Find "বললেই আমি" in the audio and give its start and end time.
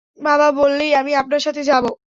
0.51-1.11